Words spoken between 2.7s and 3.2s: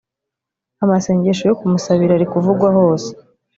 hose